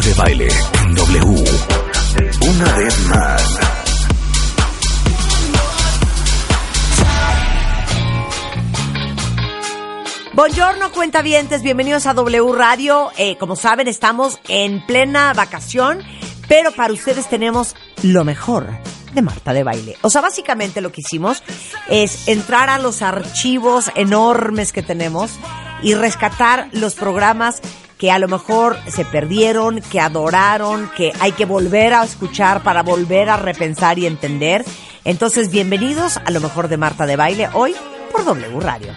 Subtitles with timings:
[0.00, 0.48] Marta de baile
[0.82, 1.44] en W.
[2.48, 3.58] Una vez más.
[10.32, 13.10] Buongiorno, cuentavientes, bienvenidos a W Radio.
[13.18, 16.02] Eh, como saben, estamos en plena vacación,
[16.48, 18.68] pero para ustedes tenemos lo mejor
[19.12, 19.96] de Marta de Baile.
[20.00, 21.42] O sea, básicamente lo que hicimos
[21.90, 25.32] es entrar a los archivos enormes que tenemos
[25.82, 27.60] y rescatar los programas
[28.00, 32.82] que a lo mejor se perdieron, que adoraron, que hay que volver a escuchar para
[32.82, 34.64] volver a repensar y entender.
[35.04, 37.74] Entonces, bienvenidos a lo mejor de Marta de Baile hoy
[38.10, 38.94] por W Radio.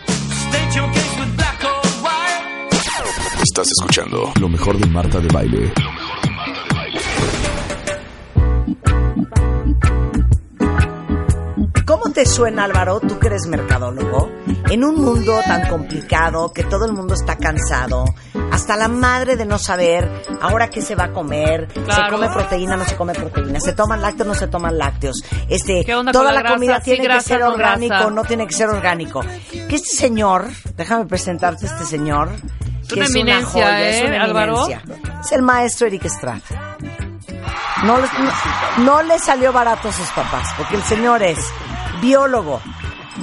[3.43, 5.73] Estás escuchando lo mejor de Marta de baile.
[9.81, 10.12] ¿Cómo
[12.23, 14.31] te suena, Álvaro, tú que eres mercadólogo,
[14.69, 18.05] en un mundo tan complicado, que todo el mundo está cansado,
[18.49, 22.77] hasta la madre de no saber ahora qué se va a comer, se come proteína,
[22.77, 26.31] no se come proteína, se toman lácteos, no se toman lácteos, este, ¿Qué onda toda
[26.31, 28.09] la, comida Sí, tiene grasa, que ser no orgánico, grasa.
[28.11, 29.21] no tiene que ser orgánico.
[29.51, 30.47] Que este señor,
[30.77, 32.29] déjame presentarte a este señor,
[32.87, 34.65] que una es una joya, es ¿eh, una Álvaro?
[34.65, 35.19] eminencia.
[35.19, 36.39] Es el maestro Eric Estrada.
[37.83, 37.97] No,
[38.77, 41.37] no le salió barato a sus papás, porque el señor es
[42.01, 42.61] biólogo,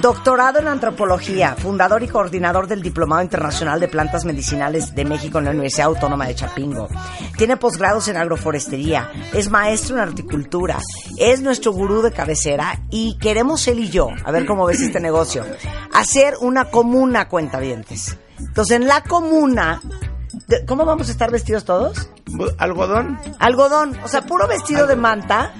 [0.01, 5.45] doctorado en antropología, fundador y coordinador del Diplomado Internacional de Plantas Medicinales de México en
[5.45, 6.87] la Universidad Autónoma de Chapingo.
[7.37, 10.79] Tiene posgrados en agroforestería, es maestro en horticultura,
[11.17, 14.99] es nuestro gurú de cabecera y queremos él y yo, a ver cómo ves este
[14.99, 15.45] negocio,
[15.93, 18.17] hacer una comuna cuentavientes.
[18.39, 19.81] Entonces, en la comuna,
[20.67, 22.09] ¿cómo vamos a estar vestidos todos?
[22.57, 23.19] ¿Algodón?
[23.39, 25.53] Algodón, o sea, puro vestido de manta.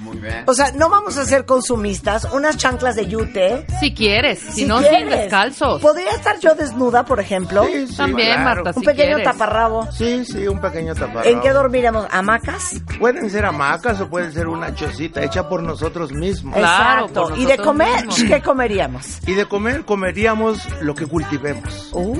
[0.46, 3.66] O sea, no vamos a ser consumistas, unas chanclas de yute.
[3.80, 4.98] Si quieres, si, Si no, quieres.
[5.00, 5.80] sin descalzos.
[5.80, 7.64] ¿Podría estar yo desnuda, por ejemplo?
[7.66, 8.62] Sí, sí, También, claro.
[8.64, 9.32] Marta, Un si pequeño quieres.
[9.32, 9.90] taparrabo.
[9.92, 11.24] Sí, sí, un pequeño taparrabo.
[11.28, 12.06] ¿En qué dormiremos?
[12.10, 12.80] ¿Hamacas?
[12.98, 16.56] Pueden ser hamacas o pueden ser una chocita hecha por nosotros mismos.
[16.56, 17.28] Claro, Exacto.
[17.30, 18.06] por ¿Y de comer?
[18.06, 18.22] mismos.
[18.28, 19.18] ¿Qué comeríamos?
[19.26, 21.90] Y de comer, comeríamos lo que cultivemos.
[21.92, 22.16] Uh,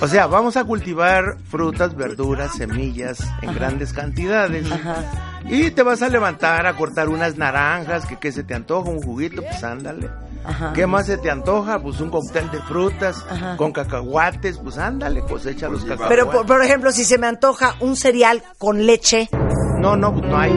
[0.00, 4.66] O sea, vamos a cultivar frutas, verduras, semillas en grandes cantidades.
[5.48, 9.02] Y te vas a levantar a cortar unas naranjas, que, que se te antoja, un
[9.02, 10.10] juguito, pues ándale.
[10.44, 10.72] Ajá.
[10.72, 11.80] ¿Qué más se te antoja?
[11.80, 13.56] Pues un cóctel de frutas Ajá.
[13.56, 16.08] con cacahuates, pues ándale, cosecha los cacahuates.
[16.08, 19.28] Pero, por, por ejemplo, si se me antoja un cereal con leche.
[19.82, 20.50] No, no, pues no hay.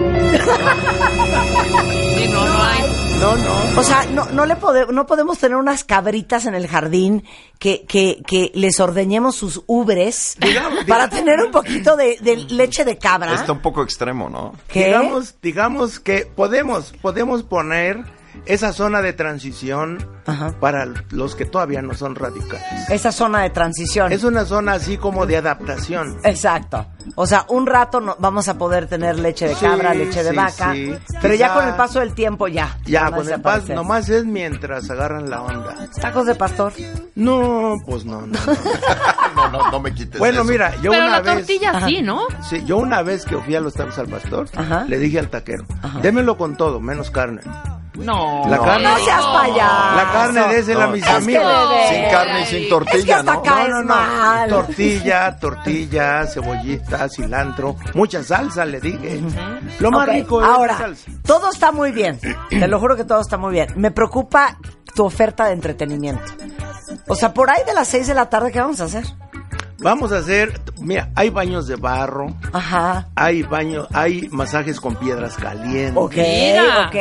[2.15, 2.81] Sí, no, no hay.
[3.19, 3.79] No, no.
[3.79, 7.23] O sea, no, no, le pode- no podemos tener unas cabritas en el jardín
[7.59, 12.85] que, que, que les ordeñemos sus ubres Digamos- para tener un poquito de, de leche
[12.85, 13.33] de cabra.
[13.33, 14.53] Está un poco extremo, ¿no?
[14.67, 14.85] ¿Qué?
[14.85, 18.03] Digamos, digamos que podemos, podemos poner
[18.45, 20.53] esa zona de transición Ajá.
[20.59, 22.89] para los que todavía no son radicales.
[22.89, 24.11] Esa zona de transición.
[24.11, 26.17] Es una zona así como de adaptación.
[26.23, 26.85] Exacto.
[27.15, 30.31] O sea, un rato no, vamos a poder tener leche de Sí, cabra, leche de
[30.31, 30.93] sí, vaca, sí.
[31.21, 32.77] pero ya con el paso del tiempo ya.
[32.85, 33.75] Ya, con el pas, desaparecer.
[33.75, 35.75] nomás es mientras agarran la onda.
[36.01, 36.73] Tacos de pastor.
[37.15, 38.37] No, pues no, no.
[39.35, 40.51] No, no, no me quites bueno, eso.
[40.51, 41.35] mira, yo Pero una la vez...
[41.35, 42.21] tortilla sí, ¿no?
[42.49, 44.85] Sí, yo una vez que fui a los tacos al pastor, Ajá.
[44.87, 45.99] le dije al taquero, Ajá.
[45.99, 47.41] démelo con todo, menos carne.
[47.97, 48.43] No.
[48.47, 49.95] La carne- No seas payaso.
[49.95, 51.69] La carne désela a mis No, es amigos.
[51.69, 53.41] de- Sin carne y sin Es que tortilla, hasta ¿no?
[53.43, 54.49] caes mal.
[54.49, 59.21] Tortilla, tortilla, cebollita, cilantro, mucha salsa, le dije.
[59.79, 61.11] Lo más rico es Ahora, la salsa.
[61.25, 62.19] todo está muy bien.
[62.49, 63.67] Te lo juro que todo está muy bien.
[63.75, 64.57] Me preocupa
[64.93, 66.23] tu oferta de entretenimiento.
[67.07, 69.03] O sea, por ahí de las 6 de la tarde, ¿qué vamos a hacer?
[69.79, 73.07] Vamos a hacer, Mira, hay baños de barro, Ajá.
[73.15, 75.93] hay baños, hay masajes con piedras calientes.
[75.95, 76.95] Ok, Mira, ok.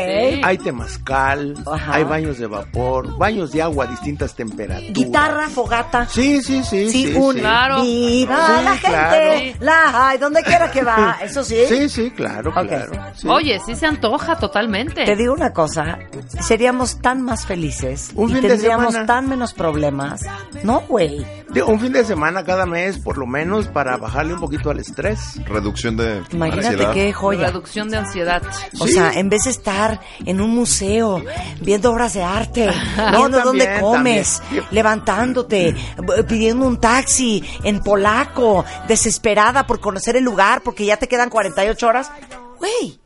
[0.45, 1.95] Hay temazcal, Ajá.
[1.95, 4.93] hay baños de vapor, baños de agua a distintas temperaturas.
[4.93, 6.07] Guitarra, fogata.
[6.09, 6.89] Sí, sí, sí.
[6.91, 7.41] Sí, sí, un sí.
[7.41, 7.83] Claro.
[7.83, 9.91] viva Sí, la gente, claro.
[9.93, 11.57] la hay, donde quiera que va, eso sí.
[11.69, 12.93] Sí, sí, claro, claro.
[13.15, 13.29] sí.
[13.29, 15.05] Oye, sí se antoja totalmente.
[15.05, 15.99] Te digo una cosa,
[16.41, 19.07] seríamos tan más felices Un y fin de tendríamos semana.
[19.07, 20.23] tan menos problemas.
[20.63, 21.25] No, güey.
[21.67, 25.39] Un fin de semana cada mes, por lo menos, para bajarle un poquito al estrés.
[25.45, 26.93] Reducción de Imagínate ansiedad.
[26.95, 27.47] qué joya.
[27.49, 28.43] Reducción de ansiedad.
[28.81, 28.95] O Sí.
[28.95, 31.23] sea, en vez de estar en un museo
[31.61, 32.67] viendo obras de arte,
[32.97, 34.65] No, viendo dónde comes, también.
[34.71, 35.75] levantándote,
[36.29, 41.87] pidiendo un taxi en polaco, desesperada por conocer el lugar porque ya te quedan 48
[41.87, 42.11] horas.
[42.59, 43.01] Güey,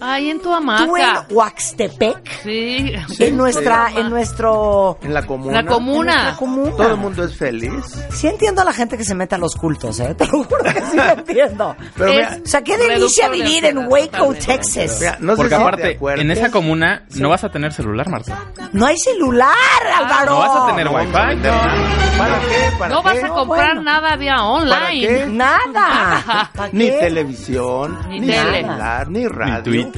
[0.00, 1.26] Ay, en tu tú en hamaca.
[1.30, 2.92] Huaxtepec, Sí.
[3.20, 5.52] en nuestra, en nuestro, En la comuna.
[5.54, 6.12] La en comuna.
[6.14, 6.70] nuestra comuna.
[6.76, 7.72] Todo el mundo es feliz.
[8.10, 10.14] Sí entiendo a la gente que se mete a los cultos, ¿eh?
[10.18, 11.76] Te lo juro que sí lo entiendo.
[11.96, 14.34] Pero Es- mira, O sea, qué delicia de vivir en Waco.
[14.34, 14.96] Texas.
[15.00, 18.08] mira, no Porque sé si te aparte, en esa comuna no vas a tener celular,
[18.08, 18.38] Marta.
[18.72, 19.54] No hay celular,
[19.96, 20.32] Álvaro.
[20.32, 21.06] No vas a tener No, wifi.
[21.12, 22.76] no, ¿Para qué?
[22.78, 23.24] ¿Para No vas qué?
[23.24, 23.82] a comprar bueno.
[23.82, 25.00] nada vía ¿Para online.
[25.00, 25.26] qué?
[25.26, 26.50] Nada.
[26.54, 26.98] ¿Pa' Ni qué?
[27.00, 28.60] televisión, Ni ni, tele.
[28.62, 29.93] celular, ni radio, Ni Twitter.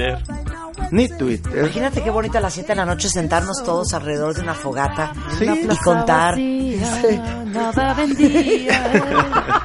[0.91, 1.57] Ni Twitter.
[1.59, 5.11] Imagínate qué bonito a las 7 de la noche sentarnos todos alrededor de una fogata
[5.37, 5.45] Sí.
[5.69, 6.35] y contar.
[7.95, 8.91] Vendía.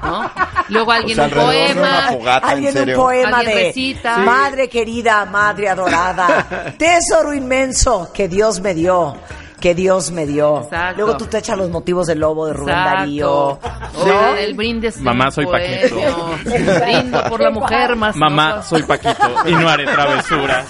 [0.02, 0.30] ¿No?
[0.68, 2.12] Luego alguien O sea, un alrededor de una poema.
[2.12, 4.16] fogata, en Alguien un poema Alguien de recita.
[4.18, 9.16] Madre querida, Madre adorada, tesoro inmenso que Dios me dio.
[9.62, 10.62] Que Dios me dio.
[10.62, 11.02] Exacto.
[11.02, 12.98] Luego tú te echas los motivos del lobo de Rubén Exacto.
[12.98, 13.30] Darío.
[13.30, 15.00] O el brindis.
[15.00, 16.36] Mamá, soy poema.
[16.84, 18.16] Brindo por la mujer más.
[18.16, 20.66] Mamá, soy Paquito y no haré travesuras.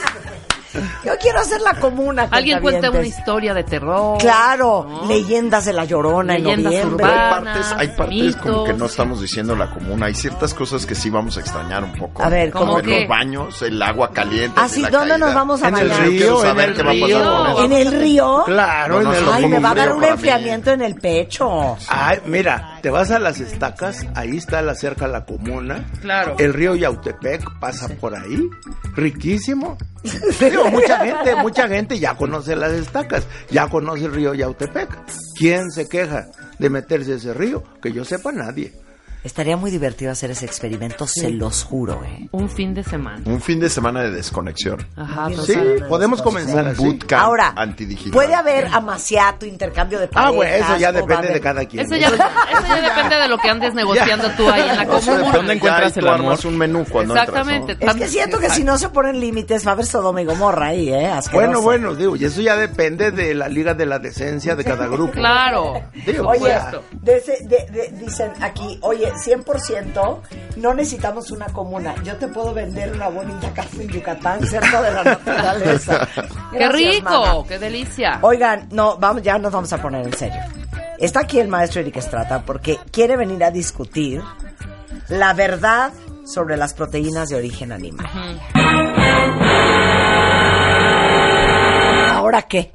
[1.05, 2.29] Yo quiero hacer la comuna.
[2.31, 4.19] Alguien cuenta una historia de terror.
[4.19, 5.07] Claro, ¿no?
[5.09, 7.05] leyendas de la llorona Leyendas en noviembre.
[7.07, 7.57] Pero hay urbanas.
[7.57, 10.07] partes, hay partes como que no estamos diciendo la comuna.
[10.07, 12.23] Hay ciertas cosas que sí vamos a extrañar un poco.
[12.23, 13.01] A ver, ¿cómo como qué?
[13.01, 14.53] los baños, el agua caliente.
[14.61, 15.27] Ah, de sí, la ¿dónde caída.
[15.27, 16.07] nos vamos a En el bañar?
[16.07, 17.65] río, Quiero en saber el qué va a pasar río.
[17.65, 18.43] ¿En el río?
[18.47, 20.83] Claro, No, en no, el no, Ay, me va a dar río un enfriamiento en
[20.83, 21.77] el pecho.
[21.89, 25.87] Ay, mira, te vas a las estacas, ahí está la cerca la comuna.
[26.01, 26.35] Claro.
[26.39, 28.51] El río Yautepec pasa por ahí,
[28.97, 29.79] riquísimo.
[30.41, 34.91] Digo, mucha gente, mucha gente ya conoce las estacas, ya conoce el río Yautepec.
[35.39, 36.27] ¿Quién se queja
[36.59, 37.63] de meterse a ese río?
[37.81, 38.73] Que yo sepa nadie.
[39.25, 42.29] Estaría muy divertido hacer ese experimento, se los juro, ¿eh?
[42.33, 43.23] Un fin de semana.
[43.25, 44.85] Un fin de semana de desconexión.
[44.97, 45.55] Ajá, Sí,
[45.89, 48.13] podemos comenzar Un bootcamp Ahora, antidigital.
[48.13, 50.35] puede haber amaciato, intercambio de Ah, parejas.
[50.35, 51.87] bueno, eso ya depende de cada quien.
[51.87, 55.01] Eso ya, eso ya depende de lo que andes negociando tú ahí en la O
[55.01, 55.33] sea, comuna.
[55.37, 56.39] ¿Dónde encuentras el amor?
[56.45, 57.73] un menú cuando Exactamente.
[57.73, 60.25] entras, Es que siento que si no se ponen límites va a haber Sodoma y
[60.25, 61.07] Gomorra ahí, ¿eh?
[61.07, 61.33] Asqueroso.
[61.47, 64.87] Bueno, bueno, digo, y eso ya depende de la liga de la decencia de cada
[64.89, 65.13] grupo.
[65.13, 65.81] Claro.
[66.05, 66.53] Digo, Oye,
[66.93, 70.21] de ese- de- de- dicen aquí, oye, 100%
[70.57, 71.95] no necesitamos una comuna.
[72.05, 76.09] Yo te puedo vender una bonita casa en Yucatán, cerca de la naturaleza.
[76.53, 77.11] ¡Qué rico!
[77.11, 77.49] mana.
[77.49, 78.19] ¡Qué delicia!
[78.23, 80.41] Oigan, no, vamos, ya nos vamos a poner en serio.
[80.99, 84.23] Está aquí el maestro Eric Estrata porque quiere venir a discutir
[85.09, 85.93] la verdad
[86.25, 88.07] sobre las proteínas de origen animal.
[92.11, 92.73] ¿Ahora qué?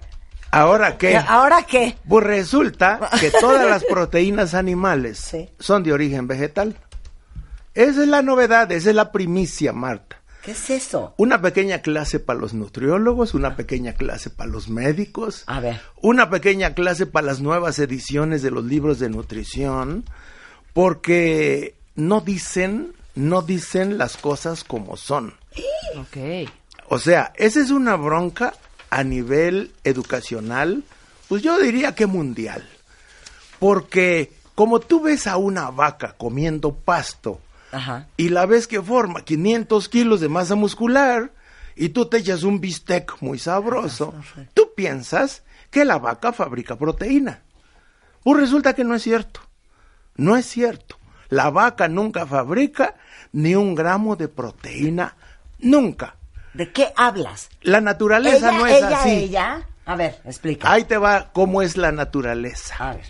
[0.59, 1.17] Ahora qué?
[1.17, 1.97] ¿Ahora qué?
[2.07, 5.49] Pues resulta que todas las proteínas animales Sí.
[5.59, 6.75] son de origen vegetal.
[7.73, 10.15] Esa es la novedad, esa es la primicia, Marta.
[10.43, 11.13] ¿Qué es eso?
[11.17, 15.81] Una pequeña clase para los nutriólogos, una pequeña clase para los médicos, A ver.
[16.01, 20.05] una pequeña clase para las nuevas ediciones de los libros de nutrición,
[20.73, 25.33] porque no dicen, no dicen las cosas como son.
[25.97, 26.47] Ok.
[26.89, 28.53] O sea, esa es una bronca
[28.89, 30.83] a nivel educacional,
[31.27, 32.67] pues yo diría que mundial.
[33.59, 37.39] Porque como tú ves a una vaca comiendo pasto
[37.71, 38.07] Ajá.
[38.17, 41.31] y la ves que forma 500 kilos de masa muscular
[41.75, 44.15] y tú te echas un bistec muy sabroso,
[44.53, 47.41] tú piensas que la vaca fabrica proteína.
[48.23, 49.41] Pues resulta que no es cierto.
[50.15, 50.97] No es cierto.
[51.29, 52.95] La vaca nunca fabrica
[53.31, 55.15] ni un gramo de proteína.
[55.59, 56.15] Nunca.
[56.57, 57.49] ¿De qué hablas?
[57.61, 59.09] La naturaleza ella, no es ella, así.
[59.09, 59.67] ella.
[59.85, 60.71] A ver, explica.
[60.71, 62.75] Ahí te va cómo es la naturaleza.
[62.79, 63.05] A ver.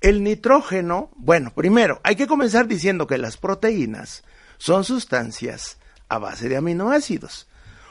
[0.00, 4.24] El nitrógeno, bueno, primero, hay que comenzar diciendo que las proteínas
[4.56, 5.76] son sustancias
[6.08, 7.48] a base de aminoácidos.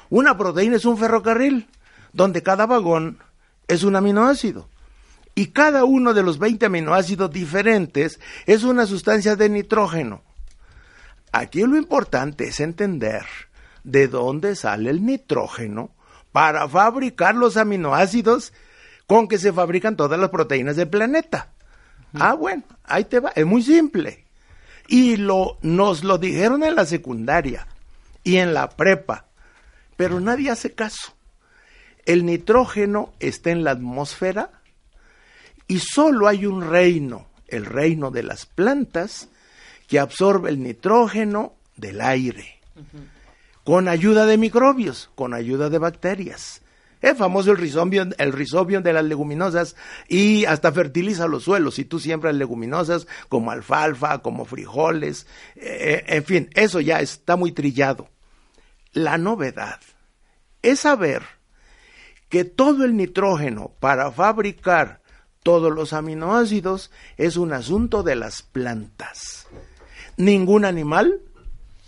[0.09, 1.69] Una proteína es un ferrocarril,
[2.11, 3.19] donde cada vagón
[3.67, 4.69] es un aminoácido.
[5.35, 10.23] Y cada uno de los 20 aminoácidos diferentes es una sustancia de nitrógeno.
[11.31, 13.23] Aquí lo importante es entender
[13.87, 15.91] de dónde sale el nitrógeno
[16.33, 18.51] para fabricar los aminoácidos
[19.07, 21.53] con que se fabrican todas las proteínas del planeta.
[22.13, 24.25] Ah, bueno, ahí te va, es muy simple.
[24.89, 27.65] Y lo, nos lo dijeron en la secundaria
[28.25, 29.25] y en la prepa,
[29.95, 31.13] pero nadie hace caso.
[32.05, 34.51] El nitrógeno está en la atmósfera
[35.65, 39.29] y solo hay un reino, el reino de las plantas,
[39.87, 42.59] que absorbe el nitrógeno del aire,
[43.67, 46.61] con ayuda de microbios, con ayuda de bacterias.
[47.01, 49.75] Es famoso el rizobio, el rizobio de las leguminosas
[50.07, 51.75] y hasta fertiliza los suelos.
[51.75, 57.51] Si tú siembras leguminosas como alfalfa, como frijoles, eh, en fin, eso ya está muy
[57.51, 58.07] trillado.
[58.93, 59.81] La novedad
[60.61, 61.23] es saber
[62.29, 65.01] que todo el nitrógeno para fabricar
[65.43, 69.45] todos los aminoácidos es un asunto de las plantas.
[70.15, 71.19] Ningún animal,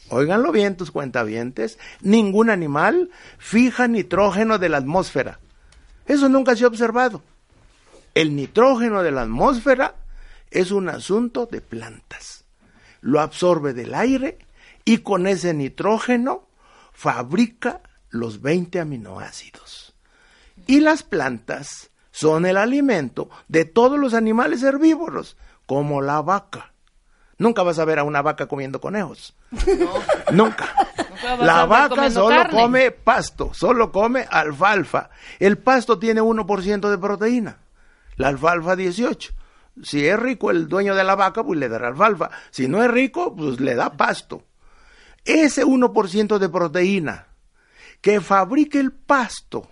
[0.10, 5.40] óiganlo bien tus cuentavientes, ningún animal fija nitrógeno de la atmósfera.
[6.06, 7.22] Eso nunca se ha observado.
[8.16, 9.96] El nitrógeno de la atmósfera
[10.52, 12.46] es un asunto de plantas.
[13.02, 14.40] Lo absorbe del aire
[14.86, 16.48] y con ese nitrógeno
[16.92, 19.94] fabrica los 20 aminoácidos.
[20.68, 26.74] Y las plantas son el alimento de todos los animales herbívoros, como la vaca.
[27.40, 29.34] Nunca vas a ver a una vaca comiendo conejos.
[30.34, 30.76] Nunca.
[31.40, 32.54] La vaca solo carne.
[32.54, 35.10] come pasto, solo come alfalfa.
[35.40, 37.58] El pasto tiene 1% de proteína,
[38.18, 39.34] la alfalfa 18.
[39.82, 42.30] Si es rico el dueño de la vaca, pues le dará alfalfa.
[42.52, 44.44] Si no es rico, pues le da pasto.
[45.24, 47.28] Ese 1% de proteína
[48.02, 49.70] que fabrica el pasto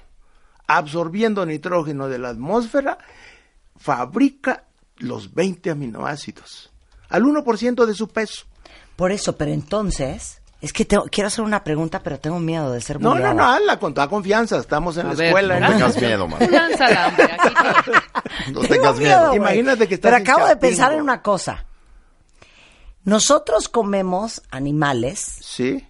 [0.67, 2.97] absorbiendo nitrógeno de la atmósfera,
[3.77, 4.63] fabrica
[4.97, 6.71] los 20 aminoácidos
[7.09, 8.45] al 1% de su peso.
[8.95, 12.81] Por eso, pero entonces, es que tengo- quiero hacer una pregunta, pero tengo miedo de
[12.81, 13.33] ser No, no, bulleada.
[13.35, 14.57] no, hazla con toda confianza.
[14.57, 15.59] Estamos en A la ver, escuela.
[15.59, 16.39] No en- tengas miedo, man.
[16.39, 17.53] Tú lánzala, hombre, aquí
[17.85, 17.93] todo.
[18.53, 19.33] No Tengo tengas miedo.
[19.35, 21.65] Imagínate que estás Pero acabo de pensar en una cosa.
[23.03, 25.85] Nosotros comemos animales Sí,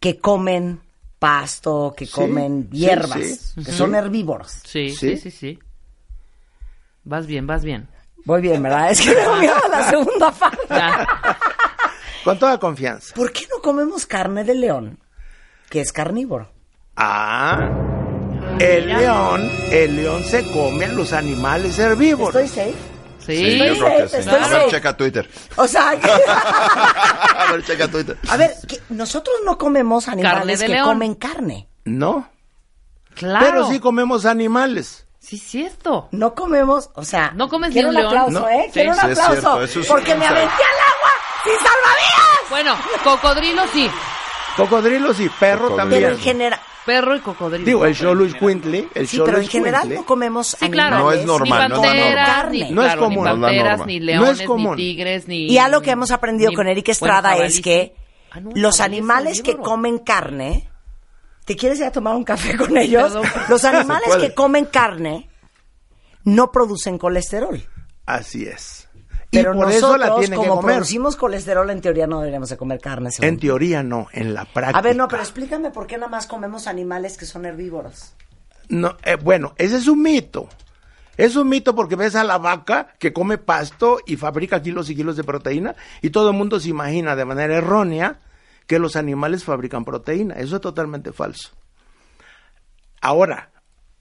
[0.00, 0.80] que comen
[1.18, 4.50] pasto, que Sí, comen hierbas, sí, que son herbívoros.
[4.64, 5.16] Sí, Sí.
[5.16, 5.58] sí, sí, sí.
[7.04, 7.88] Vas bien, vas bien.
[8.30, 8.92] Voy bien, ¿verdad?
[8.92, 9.08] Es que
[9.40, 10.32] miedo a la segunda.
[10.68, 11.04] Ya.
[12.22, 13.12] con toda confianza.
[13.16, 15.00] ¿Por qué no comemos carne de león,
[15.68, 16.48] que es carnívoro?
[16.94, 17.68] Ah,
[18.60, 22.36] el león, el león se come a los animales herbívoros.
[22.40, 22.78] ¿Estoy safe?
[23.18, 23.36] Sí.
[23.36, 24.16] Sí, yo creo que sí.
[24.18, 24.70] Estoy A ver, safe.
[24.70, 25.30] checa Twitter.
[25.56, 28.16] O sea, que- A ver, checa Twitter.
[28.28, 30.86] a ver, que nosotros no comemos animales de que león.
[30.86, 31.68] comen carne.
[31.84, 32.30] No,
[33.16, 33.44] Claro.
[33.44, 35.08] pero sí comemos animales.
[35.30, 36.08] Sí, es cierto.
[36.10, 38.18] No comemos, o sea, No comes quiero ni un un león.
[38.24, 38.48] aplauso, No.
[38.48, 38.64] ¿eh?
[38.66, 38.72] Sí.
[38.72, 41.10] Quiero un Sí, es aplauso, cierto, sí porque es me aventé al agua
[41.44, 42.50] sin salvavidas.
[42.50, 43.88] Bueno, cocodrilo sí.
[44.56, 45.76] Cocodrilos y perro Cocodrilo.
[45.76, 46.02] también.
[46.02, 47.64] Pero en general, Perro y cocodrilo.
[47.64, 50.98] Digo, el Xolus Quintly, el sí, pero en general Quintly, no comemos Sí, claro.
[50.98, 53.10] No es normal, ni no es la panteras, ni, No es común.
[53.10, 54.70] ni No es la panteras, ni No leones, es común.
[54.70, 55.46] ni tigres, ni...
[55.52, 57.62] Y algo que hemos aprendido ni- con Eric Estrada es sí.
[57.62, 57.94] que
[58.32, 60.69] Ah, no, los animales que comen carne,
[61.50, 63.12] ¿te quieres ir a tomar un café con ellos?
[63.12, 63.26] Perdón.
[63.48, 65.28] Los animales que comen carne
[66.22, 67.60] no producen colesterol.
[68.06, 68.88] Así es.
[69.32, 70.76] Pero y por nosotros, eso la tienen que como comer.
[70.76, 73.10] producimos colesterol, en teoría no deberíamos de comer carne.
[73.10, 73.40] según En tú.
[73.40, 74.78] teoría no, en la práctica.
[74.78, 78.14] A ver, no, pero explícame por qué nada más comemos animales que son herbívoros.
[78.68, 80.48] No, eh, bueno, ese es un mito.
[81.16, 84.94] Es un mito porque ves a la vaca que come pasto y fabrica kilos y
[84.94, 88.20] kilos de proteína y todo el mundo se imagina de manera errónea
[88.70, 90.34] que los animales fabrican proteína.
[90.34, 91.50] Eso es totalmente falso.
[93.00, 93.50] Ahora,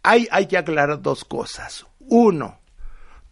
[0.03, 1.87] hay, hay que aclarar dos cosas.
[1.97, 2.59] Uno,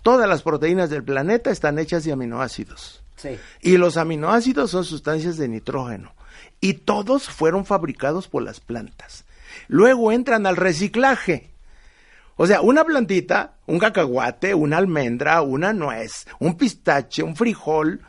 [0.02, 3.04] todas las proteínas del planeta están hechas de aminoácidos.
[3.18, 3.38] Sí.
[3.62, 6.16] Y los aminoácidos son sustancias de nitrógeno.
[6.60, 9.24] Y todos fueron fabricados por las plantas.
[9.68, 11.52] Luego entran al reciclaje.
[12.36, 18.02] O sea, una plantita, un cacahuate, una almendra, una nuez, un pistache, un frijol,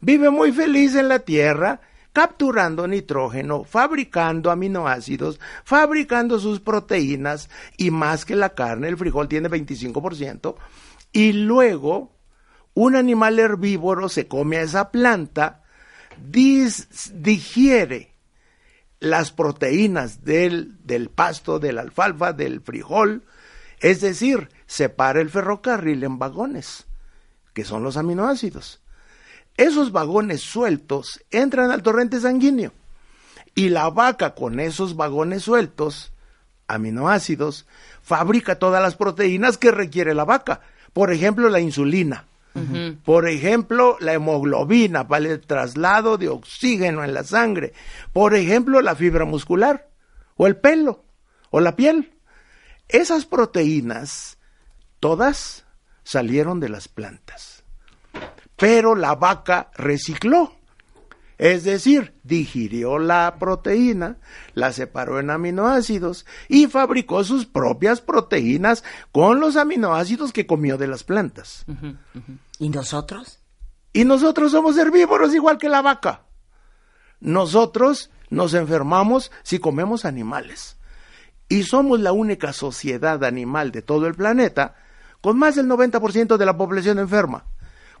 [0.00, 1.80] vive muy feliz en la tierra,
[2.16, 9.50] capturando nitrógeno, fabricando aminoácidos, fabricando sus proteínas y más que la carne, el frijol tiene
[9.50, 10.54] 25%,
[11.12, 12.16] y luego
[12.72, 15.62] un animal herbívoro se come a esa planta,
[16.16, 18.14] digiere
[18.98, 23.24] las proteínas del, del pasto, del alfalfa, del frijol,
[23.80, 26.86] es decir, separa el ferrocarril en vagones,
[27.52, 28.80] que son los aminoácidos.
[29.56, 32.72] Esos vagones sueltos entran al torrente sanguíneo
[33.54, 36.12] y la vaca con esos vagones sueltos,
[36.68, 37.66] aminoácidos,
[38.02, 40.60] fabrica todas las proteínas que requiere la vaca.
[40.92, 42.26] Por ejemplo, la insulina.
[43.04, 47.74] Por ejemplo, la hemoglobina para el traslado de oxígeno en la sangre.
[48.14, 49.90] Por ejemplo, la fibra muscular,
[50.36, 51.04] o el pelo,
[51.50, 52.14] o la piel.
[52.88, 54.38] Esas proteínas,
[55.00, 55.66] todas
[56.02, 57.55] salieron de las plantas.
[58.56, 60.52] Pero la vaca recicló
[61.38, 64.16] Es decir, digirió la proteína,
[64.54, 68.82] la separó en aminoácidos y fabricó sus propias proteínas
[69.12, 71.66] con los aminoácidos que comió de las plantas.
[72.58, 73.40] ¿Y nosotros?
[73.92, 76.22] Y nosotros somos herbívoros igual que la vaca.
[77.20, 80.76] Nosotros nos enfermamos si comemos animales.
[81.48, 84.74] Y somos la única sociedad animal de todo el planeta
[85.20, 87.44] con más del 90% de la población enferma,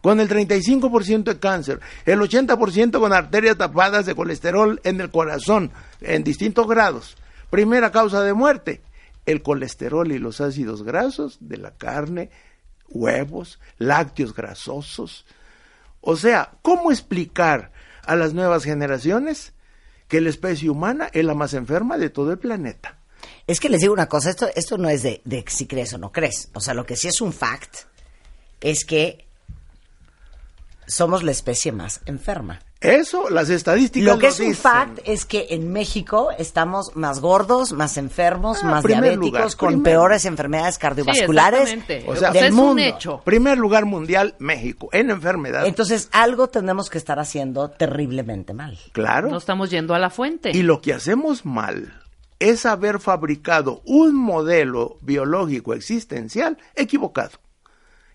[0.02, 5.72] con el 35% de cáncer, el 80% con arterias tapadas de colesterol en el corazón
[6.00, 7.16] en distintos grados.
[7.50, 8.82] Primera causa de muerte,
[9.24, 12.30] el colesterol y los ácidos grasos de la carne,
[12.88, 15.26] huevos, lácteos grasosos.
[16.00, 17.72] O sea, ¿cómo explicar
[18.04, 19.52] a las nuevas generaciones
[20.08, 22.98] que la especie humana es la más enferma de todo el planeta?
[23.46, 25.98] Es que les digo una cosa, esto, esto no es de, de si crees o
[25.98, 26.48] no crees.
[26.52, 27.86] O sea, lo que sí es un fact
[28.60, 29.25] es que
[30.86, 32.60] somos la especie más enferma.
[32.78, 37.20] Eso, las estadísticas Lo que lo es un fact es que en México estamos más
[37.20, 39.82] gordos, más enfermos, Ah, más diabéticos, lugar, con primer.
[39.82, 42.04] peores enfermedades cardiovasculares exactamente.
[42.06, 42.72] O sea, del es mundo.
[42.72, 43.22] un hecho.
[43.24, 45.66] Primer lugar mundial, México, en enfermedad.
[45.66, 48.78] Entonces, algo tenemos que estar haciendo terriblemente mal.
[48.92, 49.30] claro.
[49.30, 50.50] No estamos yendo a la fuente.
[50.54, 52.02] Y lo que hacemos mal
[52.38, 57.38] es haber fabricado un modelo biológico existencial equivocado.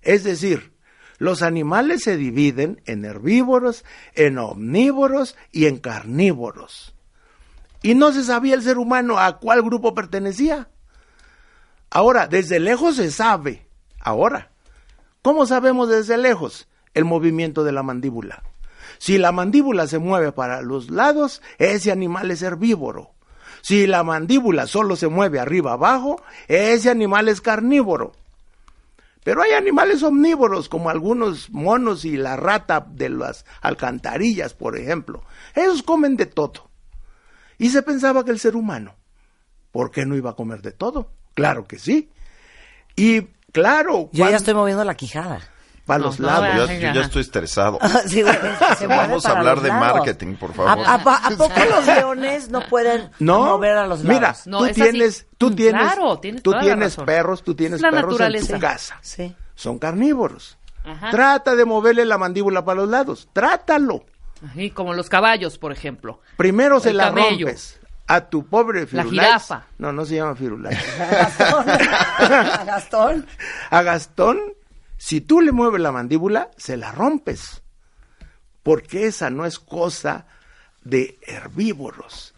[0.03, 0.70] Es decir,
[1.21, 3.85] los animales se dividen en herbívoros,
[4.15, 6.95] en omnívoros y en carnívoros.
[7.83, 10.69] Y no se sabía el ser humano a cuál grupo pertenecía.
[11.91, 13.67] Ahora, desde lejos se sabe.
[13.99, 14.49] Ahora,
[15.21, 16.67] ¿cómo sabemos desde lejos?
[16.95, 18.41] El movimiento de la mandíbula.
[18.97, 23.11] Si la mandíbula se mueve para los lados, ese animal es herbívoro.
[23.61, 28.13] Si la mandíbula solo se mueve arriba abajo, ese animal es carnívoro.
[29.23, 35.23] Pero hay animales omnívoros, como algunos monos y la rata de las alcantarillas, por ejemplo.
[35.55, 36.69] Ellos comen de todo.
[37.59, 38.95] Y se pensaba que el ser humano,
[39.71, 41.11] ¿por qué no iba a comer de todo?
[41.35, 42.09] Claro que sí.
[42.95, 45.41] Y claro, Yo ya estoy moviendo la quijada.
[45.85, 46.47] Para No, los no, lados.
[46.55, 46.73] Yo, Ajá.
[46.73, 47.79] yo ya estoy estresado.
[48.07, 48.35] Sí, güey,
[48.77, 49.95] se mueve Vamos a hablar de lados.
[49.95, 50.85] marketing, por ¿A, favor.
[50.87, 54.13] a- a poco los leones no pueden No, mover a los lados?
[54.15, 57.77] mira, No, tú tienes, tú Mm, tienes, claro, tienes tú la tienes perros, tú tienes
[57.77, 58.97] Es la perros en tu casa.
[59.01, 59.35] Sí.
[59.55, 60.57] Son carnívoros.
[60.85, 61.11] Ajá.
[61.11, 63.27] Trata de moverle la mandíbula para los lados.
[63.33, 64.03] Trátalo.
[64.49, 66.19] Así como los caballos, por ejemplo.
[66.37, 67.45] Primero se la camello.
[67.45, 69.11] rompes a tu pobre La Firulais.
[69.27, 69.63] jirafa.
[69.77, 70.79] No, no se llama Firulais.
[71.11, 71.65] Gastón.
[72.65, 73.25] Gastón.
[73.69, 74.39] a Gastón,
[75.03, 77.63] si tú le mueves la mandíbula, se la rompes.
[78.61, 80.27] Porque esa no es cosa
[80.83, 82.35] de herbívoros.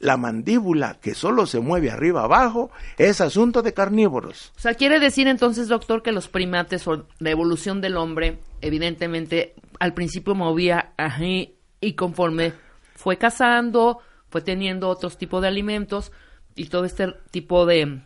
[0.00, 4.52] La mandíbula que solo se mueve arriba abajo es asunto de carnívoros.
[4.56, 9.54] O sea, quiere decir entonces, doctor, que los primates o la evolución del hombre, evidentemente,
[9.78, 12.54] al principio movía así y conforme
[12.96, 16.10] fue cazando, fue teniendo otros tipos de alimentos
[16.56, 18.02] y todo este tipo de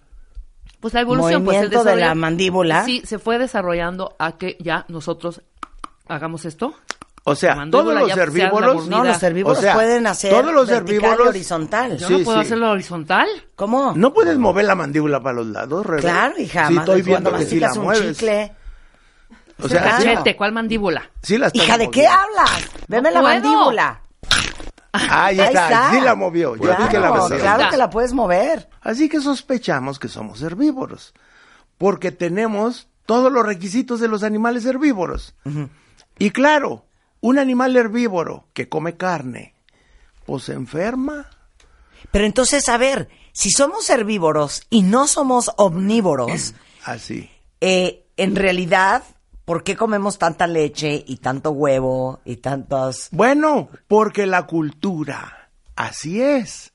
[0.85, 2.85] pues la evolución pues, el Movimiento de la mandíbula.
[2.85, 5.41] Sí, se fue desarrollando a que ya nosotros
[6.09, 6.75] hagamos esto.
[7.25, 8.87] O sea, todos los herbívoros.
[8.87, 11.97] No, los herbívoros O sea, pueden hacer todos los herbívoros- horizontal.
[11.97, 12.45] Yo Sí, no puedo sí.
[12.45, 13.27] hacerlo horizontal.
[13.57, 13.95] ¿Cómo?
[13.97, 16.03] no puedes mover la mandíbula para los lados, Rebe.
[16.03, 16.69] Claro, hija.
[16.69, 18.19] Sí, más- estoy viendo cuando que sí la un mueves.
[18.19, 18.53] chicle.
[19.63, 20.03] O sea, Claro.
[20.03, 21.11] sí, Chete, ¿cuál mandíbula?
[21.23, 22.69] sí la Hija, ¿de qué hablas?
[22.89, 23.35] Veme No la puedo.
[23.41, 24.01] mandíbula.
[24.95, 25.91] Ahí, Ahí está, está.
[25.93, 26.55] sí la movió.
[26.57, 27.39] Yo Claro, vi que la movió.
[27.39, 28.69] claro que la puedes mover.
[28.81, 31.15] Así que sospechamos que somos herbívoros,
[31.79, 35.35] porque tenemos todos los requisitos de los animales herbívoros.
[36.19, 36.87] Y claro,
[37.21, 39.55] un animal herbívoro que come carne,
[40.27, 41.27] pues se enferma.
[42.11, 46.55] Pero entonces, a ver, si somos herbívoros y no somos omnívoros,
[46.85, 47.31] Así.
[47.61, 49.03] eh, en realidad,
[49.45, 53.09] ¿por qué comemos tanta leche y tanto huevo y tantas...
[53.13, 56.73] Bueno, porque la cultura, así es.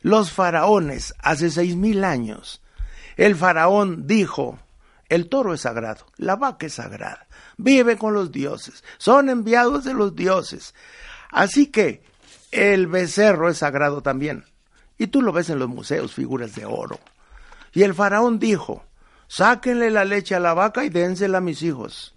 [0.00, 2.62] Los faraones, hace seis mil años,
[3.16, 4.58] el faraón dijo,
[5.08, 7.26] el toro es sagrado, la vaca es sagrada,
[7.56, 10.74] vive con los dioses, son enviados de los dioses.
[11.30, 12.02] Así que
[12.52, 14.44] el becerro es sagrado también.
[14.98, 16.98] Y tú lo ves en los museos, figuras de oro.
[17.72, 18.84] Y el faraón dijo,
[19.28, 22.14] sáquenle la leche a la vaca y dénsela a mis hijos,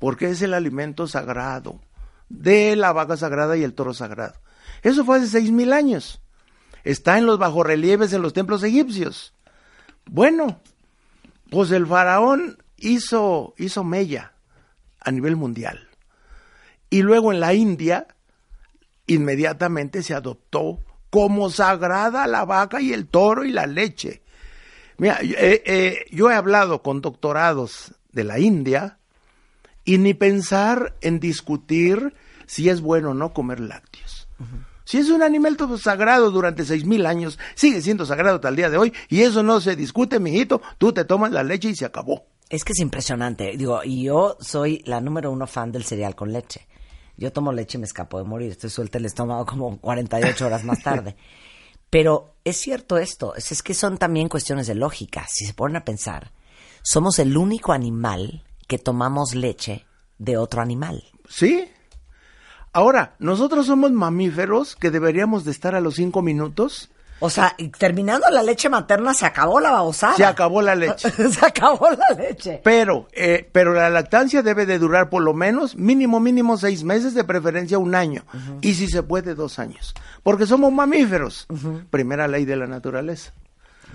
[0.00, 1.80] porque es el alimento sagrado
[2.28, 4.34] de la vaca sagrada y el toro sagrado.
[4.82, 6.20] Eso fue hace seis mil años.
[6.84, 9.34] Está en los bajorrelieves en los templos egipcios.
[10.06, 10.60] Bueno,
[11.50, 14.32] pues el faraón hizo, hizo mella
[15.00, 15.88] a nivel mundial.
[16.90, 18.06] Y luego en la India,
[19.06, 20.80] inmediatamente se adoptó
[21.10, 24.22] como sagrada la vaca y el toro y la leche.
[24.98, 28.98] Mira, eh, eh, yo he hablado con doctorados de la India
[29.84, 32.14] y ni pensar en discutir
[32.46, 34.28] si es bueno o no comer lácteos.
[34.84, 38.56] Si es un animal todo sagrado durante seis mil años, sigue siendo sagrado hasta el
[38.56, 41.76] día de hoy, y eso no se discute, mijito, tú te tomas la leche y
[41.76, 42.26] se acabó.
[42.48, 43.54] Es que es impresionante.
[43.56, 46.66] Digo, y yo soy la número uno fan del cereal con leche.
[47.18, 48.52] Yo tomo leche y me escapo de morir.
[48.52, 51.16] Estoy suelta el estómago como 48 horas más tarde.
[51.90, 53.34] Pero es cierto esto.
[53.34, 55.26] Es, que son también cuestiones de lógica.
[55.28, 56.32] Si se ponen a pensar,
[56.82, 59.86] somos el único animal que tomamos leche
[60.18, 61.04] de otro animal.
[61.28, 61.68] ¿Sí?
[62.72, 66.90] Ahora, nosotros somos mamíferos que deberíamos de estar a los cinco minutos.
[67.20, 70.14] O sea, y terminando la leche materna se acabó la babosada.
[70.14, 71.10] Se acabó la leche.
[71.30, 72.60] se acabó la leche.
[72.62, 77.14] Pero, eh, pero la lactancia debe de durar por lo menos mínimo, mínimo seis meses,
[77.14, 78.24] de preferencia un año.
[78.60, 79.94] Y si se puede, dos años.
[80.22, 81.46] Porque somos mamíferos.
[81.90, 83.32] Primera ley de la naturaleza.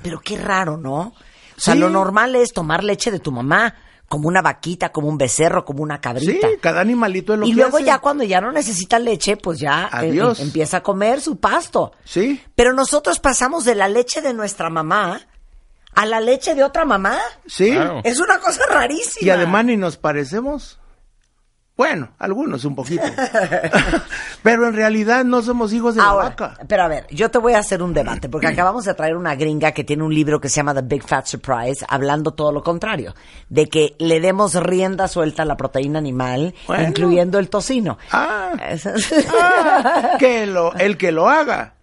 [0.02, 1.00] Pero qué raro, ¿no?
[1.00, 1.14] O
[1.56, 1.80] sea, Sí.
[1.80, 3.76] lo normal es tomar leche de tu mamá,
[4.08, 6.48] como una vaquita, como un becerro, como una Sí, cabrita.
[6.62, 7.86] cada animalito es lo y que luego hace.
[7.88, 10.40] ya cuando ya no necesita leche, pues ya eh, Adiós.
[10.40, 11.94] eh, empieza a comer su pasto.
[12.04, 12.42] Sí.
[12.56, 15.20] Pero nosotros pasamos de la leche de nuestra mamá
[15.96, 17.18] a la leche de otra mamá.
[17.48, 17.72] Sí.
[17.72, 18.02] Claro.
[18.04, 19.26] Es una cosa rarísima.
[19.26, 20.80] Y además ni nos parecemos.
[21.76, 23.02] Bueno, algunos un poquito.
[24.44, 26.58] Pero en realidad no somos hijos de la vaca.
[26.68, 29.36] pero a ver, yo te voy a hacer un debate, porque acabamos de traer una
[29.36, 32.62] gringa que tiene un libro que se llama The Big Fat Surprise, hablando todo lo
[32.62, 33.16] contrario,
[33.50, 36.88] de que le demos rienda suelta a la proteína animal, Bueno.
[36.88, 37.98] incluyendo el tocino.
[38.12, 38.52] Ah.
[39.42, 41.76] Ah, que lo, el que lo haga,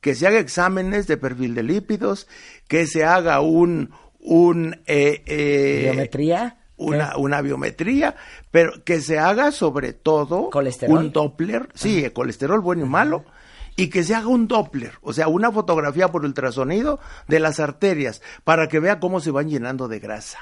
[0.00, 2.28] que se haga exámenes de perfil de lípidos,
[2.68, 6.58] que se haga un, un eh, eh, ¿Biometría?
[6.76, 8.16] Una, una biometría,
[8.50, 10.98] pero que se haga sobre todo ¿Colesterol?
[10.98, 13.24] un Doppler, sí, el colesterol bueno y malo,
[13.76, 18.22] y que se haga un Doppler, o sea, una fotografía por ultrasonido de las arterias,
[18.44, 20.38] para que vea cómo se van llenando de grasa.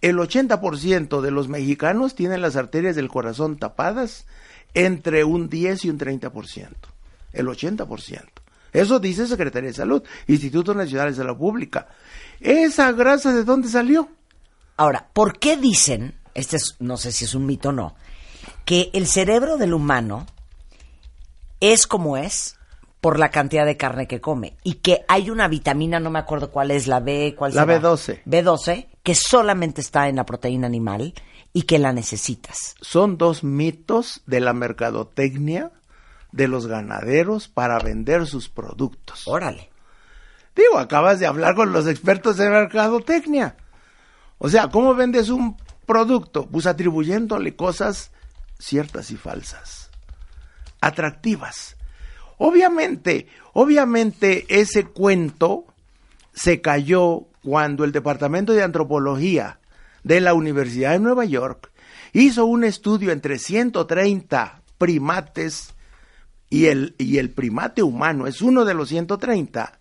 [0.00, 4.26] El 80% de los mexicanos tienen las arterias del corazón tapadas
[4.74, 6.68] entre un 10 y un 30%.
[7.32, 8.22] El 80%.
[8.72, 11.88] Eso dice Secretaría de Salud, Instituto Nacional de Salud Pública.
[12.40, 14.08] ¿Esa grasa de dónde salió?
[14.76, 17.94] Ahora, ¿por qué dicen, este es, no sé si es un mito o no,
[18.64, 20.26] que el cerebro del humano
[21.60, 22.56] es como es
[23.00, 26.50] por la cantidad de carne que come y que hay una vitamina, no me acuerdo
[26.50, 27.80] cuál es, la B, cuál La será?
[27.80, 28.22] B12.
[28.24, 31.14] B12, que solamente está en la proteína animal
[31.52, 32.74] y que la necesitas.
[32.80, 35.70] son dos mitos de la mercadotecnia
[36.32, 39.22] de los ganaderos para vender sus productos.
[39.26, 39.70] Órale.
[40.56, 43.56] Digo, acabas de hablar con los expertos de mercadotecnia.
[44.38, 46.46] O sea, ¿cómo vendes un producto?
[46.46, 48.10] Pues atribuyéndole cosas
[48.58, 49.90] ciertas y falsas,
[50.80, 51.76] atractivas.
[52.38, 55.66] Obviamente, obviamente ese cuento
[56.32, 59.60] se cayó cuando el Departamento de Antropología
[60.02, 61.70] de la Universidad de Nueva York
[62.12, 65.74] hizo un estudio entre 130 primates
[66.50, 69.78] y el, y el primate humano es uno de los 130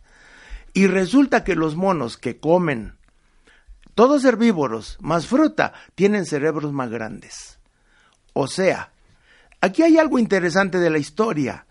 [0.73, 2.95] y resulta que los monos que comen
[3.95, 7.59] todos herbívoros más fruta tienen cerebros más grandes.
[8.33, 8.91] O sea,
[9.61, 11.65] aquí hay algo interesante de la historia.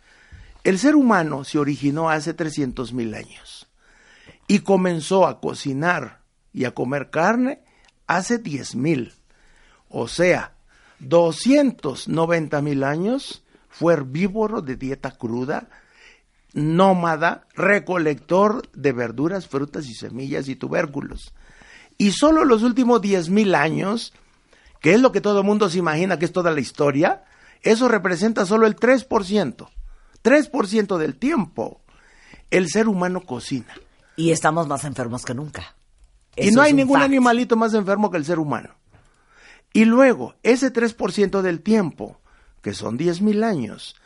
[0.64, 3.68] El ser humano se originó hace 300 mil años
[4.46, 6.20] y comenzó a cocinar
[6.52, 7.62] y a comer carne
[8.06, 9.12] hace 10 mil.
[9.88, 10.52] O sea,
[11.00, 15.68] 290 mil años fue herbívoro de dieta cruda,
[16.52, 21.34] nómada, recolector de verduras, frutas y semillas y tubérculos.
[21.98, 24.12] Y solo los últimos 10 mil años,
[24.80, 27.24] que es lo que todo el mundo se imagina que es toda la historia,
[27.62, 29.68] eso representa solo el 3%.
[30.22, 31.80] 3% del tiempo.
[32.50, 33.74] El ser humano cocina.
[34.16, 35.74] Y estamos más enfermos que nunca.
[36.36, 37.06] Y no hay ningún fact.
[37.06, 38.70] animalito más enfermo que el ser humano.
[39.72, 42.20] Y luego, ese 3% del tiempo,
[42.60, 43.96] que son 10 mil años,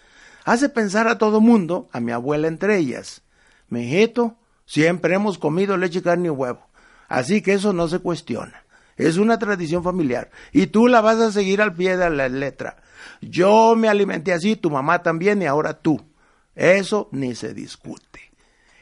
[0.45, 3.23] hace pensar a todo mundo, a mi abuela entre ellas,
[3.69, 6.66] Mijito, siempre hemos comido leche, carne y huevo.
[7.09, 8.65] Así que eso no se cuestiona.
[8.97, 10.31] Es una tradición familiar.
[10.53, 12.77] Y tú la vas a seguir al pie de la letra.
[13.21, 16.01] Yo me alimenté así, tu mamá también y ahora tú.
[16.55, 18.21] Eso ni se discute.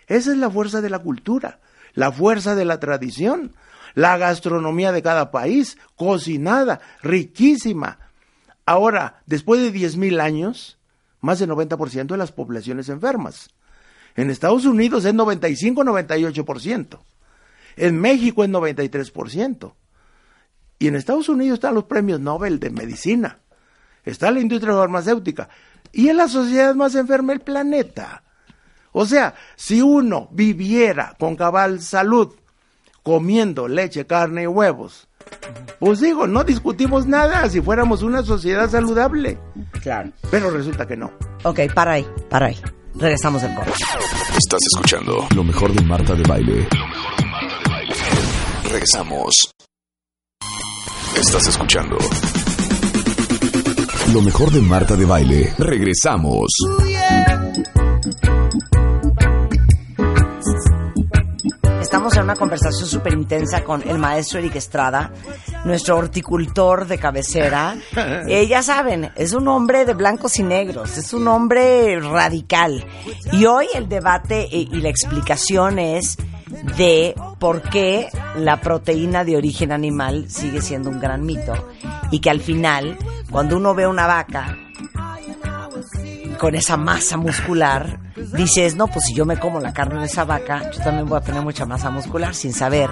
[0.07, 1.61] Esa es la fuerza de la cultura,
[1.95, 3.55] la fuerza de la tradición,
[3.95, 7.99] la gastronomía de cada país, cocinada, riquísima.
[8.67, 10.79] Ahora, después de 10.000 años,
[11.21, 13.51] más del 90% de las poblaciones enfermas.
[14.15, 16.99] En Estados Unidos es 95-98%.
[17.77, 19.73] En México es 93%.
[20.79, 23.39] Y en Estados Unidos están los premios Nobel de medicina.
[24.05, 25.49] Está la industria farmacéutica.
[25.93, 28.23] Y es la sociedad más enferma del planeta.
[28.93, 32.35] O sea, si uno viviera con cabal salud,
[33.03, 35.09] comiendo leche, carne y huevos,
[35.79, 39.39] Pues digo, no discutimos nada si fuéramos una sociedad saludable.
[39.83, 40.11] Claro.
[40.31, 41.11] Pero resulta que no.
[41.45, 42.61] Ok, para ahí, para ahí.
[42.95, 43.73] Regresamos del corte.
[44.39, 46.69] Estás escuchando lo mejor de Marta de Baile.
[48.75, 49.55] Regresamos.
[51.17, 51.97] Estás escuchando
[54.13, 55.55] lo mejor de Marta de Baile.
[55.59, 56.51] Regresamos.
[61.81, 65.13] Estamos en una conversación súper intensa con el maestro Eric Estrada,
[65.65, 67.77] nuestro horticultor de cabecera.
[68.27, 72.85] Eh, ya saben, es un hombre de blancos y negros, es un hombre radical.
[73.33, 76.17] Y hoy el debate y, y la explicación es
[76.77, 81.53] de por qué la proteína de origen animal sigue siendo un gran mito
[82.11, 82.97] y que al final,
[83.31, 84.57] cuando uno ve una vaca
[86.39, 88.01] con esa masa muscular,
[88.37, 91.19] dices, no, pues si yo me como la carne de esa vaca, yo también voy
[91.19, 92.91] a tener mucha masa muscular, sin saber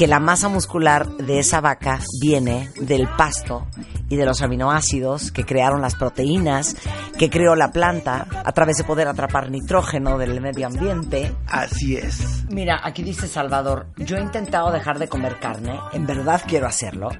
[0.00, 3.66] que la masa muscular de esa vaca viene del pasto
[4.08, 6.74] y de los aminoácidos que crearon las proteínas,
[7.18, 11.36] que creó la planta a través de poder atrapar nitrógeno del medio ambiente.
[11.46, 12.46] Así es.
[12.48, 17.10] Mira, aquí dice Salvador, yo he intentado dejar de comer carne, en verdad quiero hacerlo,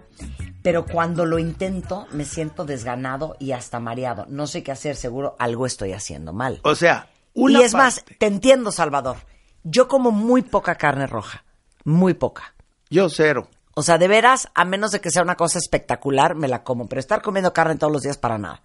[0.63, 4.25] pero cuando lo intento me siento desganado y hasta mareado.
[4.31, 6.61] No sé qué hacer, seguro algo estoy haciendo mal.
[6.63, 9.19] O sea, una y es más, te entiendo, Salvador.
[9.65, 11.45] Yo como muy poca carne roja,
[11.85, 12.55] muy poca.
[12.91, 13.49] Yo cero.
[13.75, 16.89] O sea, de veras, a menos de que sea una cosa espectacular, me la como.
[16.89, 18.63] Pero estar comiendo carne todos los días para nada.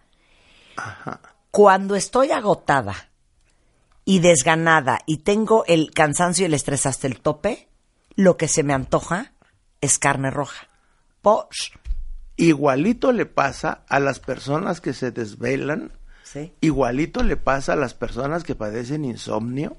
[1.52, 2.96] Cuando estoy agotada
[4.04, 7.70] y desganada y tengo el cansancio y el estrés hasta el tope,
[8.16, 9.32] lo que se me antoja
[9.82, 10.68] es carne roja.
[11.22, 11.72] Posh.
[12.38, 15.92] Igualito le pasa a las personas que se desvelan,
[16.24, 16.52] Sí.
[16.60, 19.78] igualito le pasa a las personas que padecen insomnio,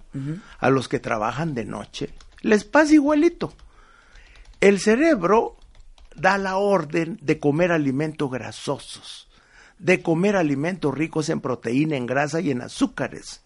[0.59, 2.15] a los que trabajan de noche.
[2.41, 3.53] Les pasa igualito.
[4.67, 5.57] El cerebro
[6.17, 9.29] da la orden de comer alimentos grasosos,
[9.79, 13.45] de comer alimentos ricos en proteína, en grasa y en azúcares.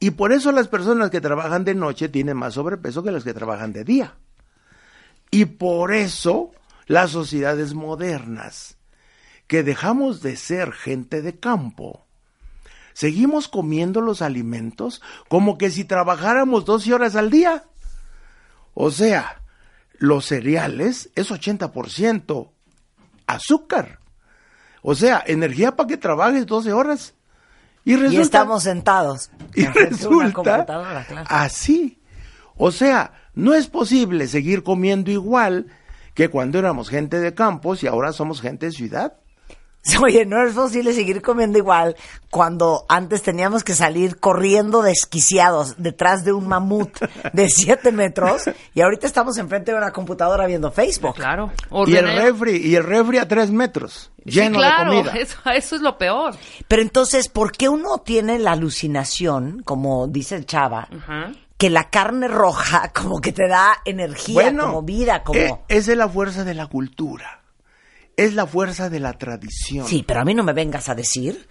[0.00, 3.34] Y por eso las personas que trabajan de noche tienen más sobrepeso que las que
[3.34, 4.16] trabajan de día.
[5.30, 6.50] Y por eso
[6.88, 8.78] las sociedades modernas,
[9.46, 12.04] que dejamos de ser gente de campo,
[12.94, 17.62] seguimos comiendo los alimentos como que si trabajáramos 12 horas al día.
[18.74, 19.41] O sea,
[20.02, 22.50] los cereales es 80%
[23.28, 24.00] azúcar.
[24.82, 27.14] O sea, energía para que trabajes 12 horas.
[27.84, 29.30] Y, Y resulta, estamos sentados.
[29.54, 31.24] y resulta claro.
[31.28, 32.00] así.
[32.56, 35.68] O sea, no es posible seguir comiendo igual
[36.14, 39.14] que cuando éramos gente de campos y ahora somos gente de ciudad.
[40.02, 41.96] Oye, no es posible seguir comiendo igual
[42.30, 47.00] cuando antes teníamos que salir corriendo desquiciados detrás de un mamut
[47.32, 51.16] de 7 metros y ahorita estamos enfrente de una computadora viendo Facebook.
[51.16, 51.50] Claro.
[51.86, 55.12] Y el refri, y el refri a tres metros, Sí, lleno claro, de comida.
[55.20, 56.34] Eso, eso es lo peor.
[56.68, 61.32] Pero entonces, ¿por qué uno tiene la alucinación, como dice el chava, Ajá.
[61.58, 65.64] que la carne roja como que te da energía, como vida, como...
[65.68, 67.41] esa es la fuerza de la cultura.
[68.22, 69.86] Es la fuerza de la tradición.
[69.86, 71.48] Sí, pero a mí no me vengas a decir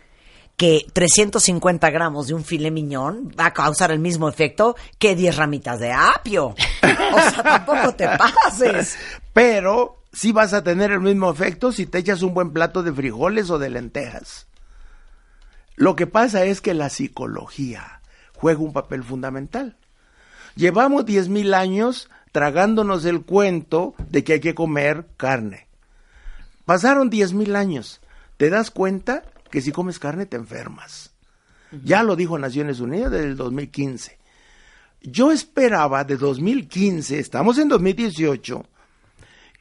[0.55, 5.36] que 350 gramos de un filet miñón va a causar el mismo efecto que 10
[5.36, 6.47] ramitas de apio.
[6.47, 8.97] O sea, tampoco te pases.
[9.34, 12.93] Pero sí vas a tener el mismo efecto si te echas un buen plato de
[12.93, 14.47] frijoles o de lentejas.
[15.75, 18.01] Lo que pasa es que la psicología
[18.34, 19.75] juega un papel fundamental.
[20.55, 25.67] Llevamos 10.000 años tragándonos el cuento de que hay que comer carne.
[26.65, 28.02] Pasaron 10.000 años.
[28.38, 31.13] ¿Te das cuenta que si comes carne te enfermas?
[31.84, 34.19] Ya lo dijo Naciones Unidas desde el 2015.
[35.04, 38.65] Yo esperaba de 2015, estamos en 2018,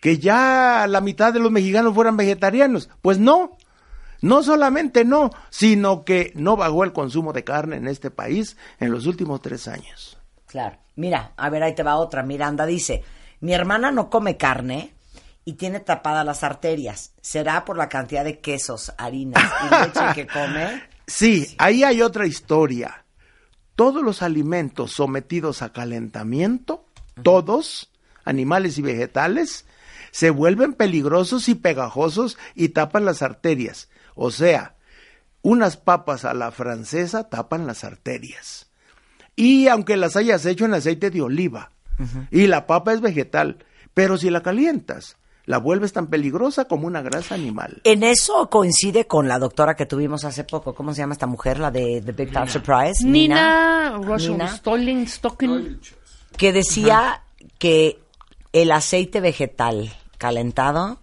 [0.01, 2.91] que ya la mitad de los mexicanos fueran vegetarianos.
[3.01, 3.57] Pues no,
[4.21, 8.91] no solamente no, sino que no bajó el consumo de carne en este país en
[8.91, 10.19] los últimos tres años.
[10.47, 10.77] Claro.
[10.97, 12.23] Mira, a ver, ahí te va otra.
[12.23, 13.03] Miranda dice,
[13.41, 14.93] mi hermana no come carne
[15.44, 17.12] y tiene tapadas las arterias.
[17.20, 20.83] ¿Será por la cantidad de quesos, harinas y leche que come?
[21.07, 23.05] Sí, ahí hay otra historia.
[23.74, 26.85] Todos los alimentos sometidos a calentamiento,
[27.22, 27.90] todos,
[28.24, 29.64] animales y vegetales,
[30.11, 33.88] se vuelven peligrosos y pegajosos y tapan las arterias.
[34.14, 34.76] O sea,
[35.42, 38.70] unas papas a la francesa tapan las arterias.
[39.37, 41.70] Y aunque las hayas hecho en aceite de oliva,
[42.31, 45.16] y la papa es vegetal, pero si la calientas,
[45.51, 47.81] la vuelves tan peligrosa como una grasa animal.
[47.85, 50.75] En eso coincide con la doctora que tuvimos hace poco.
[50.75, 51.59] ¿Cómo se llama esta mujer?
[51.59, 53.05] La de The Big Fat Surprise.
[53.05, 54.49] Nina, Nina.
[54.49, 55.81] Stolling, Stocking.
[56.37, 57.23] que decía
[57.59, 57.99] que
[58.53, 61.01] el aceite vegetal calentado,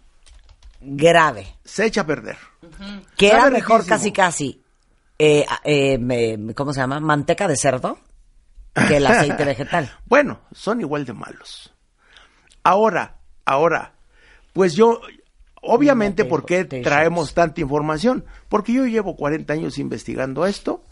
[0.80, 1.56] grave.
[1.66, 2.38] Se echa a perder.
[3.18, 3.98] Que Sabe era mejor riquísimo.
[3.98, 4.64] casi casi,
[5.20, 7.00] eh, eh, me- ¿cómo se llama?
[7.00, 7.98] Manteca de cerdo
[8.88, 9.92] que el aceite vegetal.
[10.06, 11.74] Bueno, son igual de malos.
[12.64, 13.94] Ahora, ahora,
[14.58, 15.00] pues yo,
[15.62, 18.26] obviamente, ¿por qué traemos tanta información?
[18.50, 20.84] Porque yo llevo 40 años investigando esto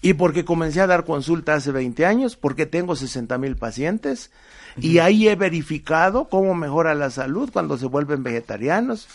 [0.00, 4.30] y porque comencé a dar consulta hace 20 años, porque tengo 60 mil pacientes
[4.76, 9.08] y ahí he verificado cómo mejora la salud cuando se vuelven vegetarianos,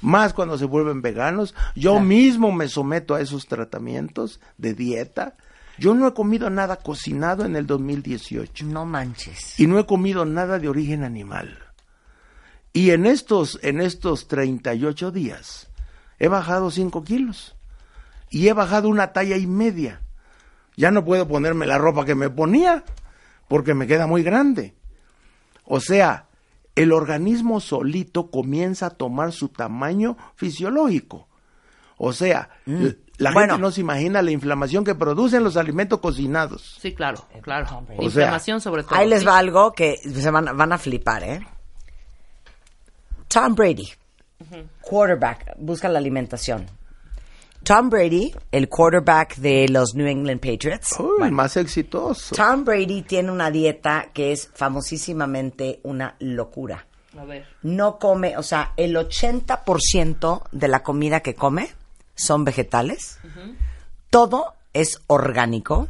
[0.00, 1.54] más cuando se vuelven veganos.
[1.74, 5.34] Yo mismo me someto a esos tratamientos de dieta.
[5.78, 9.58] Yo no he comido nada cocinado en el 2018 No manches.
[9.58, 11.58] y no he comido nada de origen animal.
[12.72, 15.68] Y en estos, en estos 38 días
[16.18, 17.56] he bajado 5 kilos
[18.30, 20.02] y he bajado una talla y media.
[20.76, 22.84] Ya no puedo ponerme la ropa que me ponía
[23.48, 24.74] porque me queda muy grande.
[25.64, 26.26] O sea,
[26.76, 31.28] el organismo solito comienza a tomar su tamaño fisiológico.
[31.96, 33.34] O sea, la Mm.
[33.34, 33.54] Bueno.
[33.54, 36.76] gente no se imagina la inflamación que producen los alimentos cocinados.
[36.80, 37.84] Sí, claro, claro.
[37.98, 38.94] O Inflamación sobre todo.
[38.94, 41.46] Ahí les va algo que se van, van a flipar, ¿eh?
[43.30, 43.88] Tom Brady,
[44.80, 46.66] quarterback, busca la alimentación.
[47.62, 50.98] Tom Brady, el quarterback de los New England Patriots.
[50.98, 52.34] Uy, Bueno, más exitoso.
[52.34, 56.86] Tom Brady tiene una dieta que es famosísimamente una locura.
[57.16, 57.46] A ver.
[57.62, 61.70] No come, o sea, el 80% de la comida que come
[62.16, 63.20] son vegetales.
[64.10, 65.86] Todo es orgánico.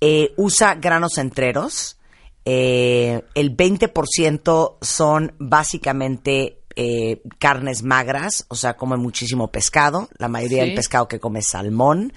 [0.00, 1.98] Eh, usa granos enteros.
[2.44, 10.08] Eh, el 20% son básicamente eh, carnes magras, o sea, come muchísimo pescado.
[10.18, 10.66] La mayoría Sí.
[10.68, 12.12] del pescado que come es salmón.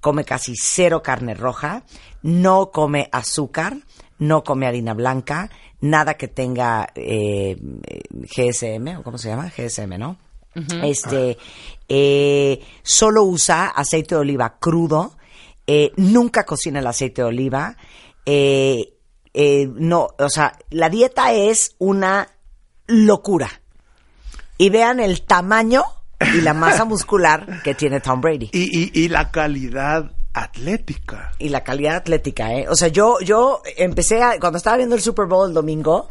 [0.00, 1.84] Come casi cero carne roja.
[2.22, 3.76] No come azúcar.
[4.18, 5.50] No come harina blanca.
[5.80, 7.56] Nada que tenga eh,
[8.36, 9.50] GSM, o cómo se llama?
[9.56, 10.16] GSM, ¿no?
[10.82, 11.38] Este,
[11.88, 15.16] eh, solo usa aceite de oliva crudo,
[15.66, 17.76] eh, nunca cocina el aceite de oliva,
[18.26, 18.92] eh,
[19.34, 22.28] eh, no, o sea, la dieta es una
[22.86, 23.48] locura.
[24.58, 25.84] Y vean el tamaño
[26.34, 28.50] y la masa muscular que tiene Tom Brady.
[28.52, 31.32] Y, y, y la calidad atlética.
[31.38, 32.66] Y la calidad atlética, ¿eh?
[32.68, 36.08] O sea, yo, yo empecé a, cuando estaba viendo el Super Bowl el domingo,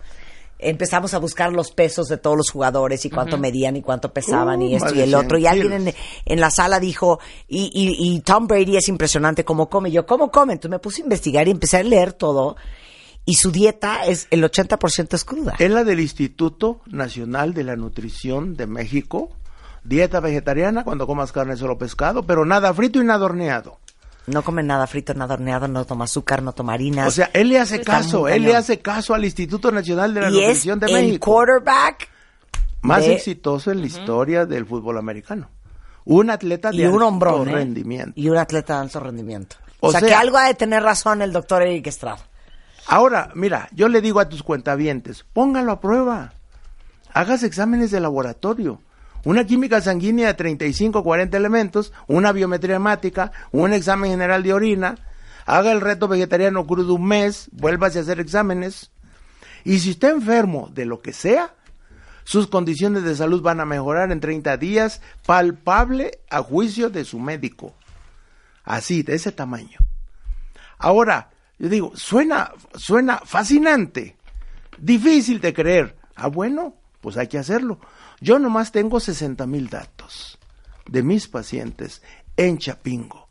[0.60, 4.62] empezamos a buscar los pesos de todos los jugadores y cuánto medían y cuánto pesaban
[4.62, 5.38] Uh, y esto más y el 100 otro.
[5.38, 5.94] Y alguien
[6.26, 9.92] en la sala dijo, y, y, y Tom Brady es impresionante cómo come.
[9.92, 10.54] Yo, ¿cómo come?
[10.54, 12.56] Entonces me puse a investigar y empecé a leer todo.
[13.26, 15.54] Y su dieta es, el 80% es cruda.
[15.60, 19.30] Es la del Instituto Nacional de la Nutrición de México.
[19.84, 23.80] Dieta vegetariana cuando comas carne solo pescado, pero nada frito y nada horneado.
[24.28, 27.08] No come nada frito, nada horneado, no toma azúcar, no toma harinas.
[27.08, 30.22] O sea, él le hace Está caso, él le hace caso al Instituto Nacional de
[30.22, 31.32] la y es Nutrición de el México.
[31.32, 32.08] quarterback
[32.82, 35.50] Más de- exitoso en la historia del fútbol americano.
[36.06, 37.54] Un atleta de y un alto hombrón, ¿eh?
[37.54, 38.14] rendimiento.
[38.16, 39.56] Y un atleta de alto rendimiento.
[39.80, 42.20] O O, sea, sea- que algo ha de tener razón el doctor Eric Estrada.
[42.92, 46.34] Ahora, mira, yo le digo a tus cuentavientes, póngalo a prueba.
[47.14, 48.82] Hagas exámenes de laboratorio.
[49.24, 54.96] Una química sanguínea de 35 40 elementos, una biometría hemática, un examen general de orina.
[55.46, 58.92] Haga el reto vegetariano crudo un mes, vuélvase a hacer exámenes.
[59.64, 61.56] Y si está enfermo de lo que sea,
[62.26, 67.20] sus condiciones de salud van a mejorar en 30 días, palpable a juicio de su
[67.20, 67.74] médico.
[68.66, 69.80] Así, de ese tamaño.
[70.78, 71.31] Ahora,
[71.62, 74.16] yo digo, suena, suena fascinante,
[74.80, 75.96] difícil de creer.
[76.16, 77.80] Ah, bueno, pues hay que hacerlo.
[78.20, 80.40] Yo nomás tengo 60 mil datos
[80.88, 82.02] de mis pacientes
[82.36, 83.28] en Chapingo.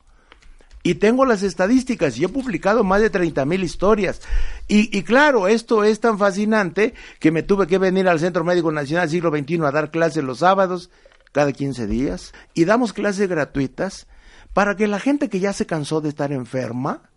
[0.85, 4.21] Y tengo las estadísticas y he publicado más de 30 mil historias.
[4.69, 8.71] Y, y claro, esto es tan fascinante que me tuve que venir al Centro Médico
[8.71, 10.89] Nacional Siglo XXI a dar clases los sábados,
[11.33, 12.33] cada 15 días.
[12.55, 14.07] Y damos clases gratuitas
[14.53, 17.11] para que la gente que ya se cansó de estar enferma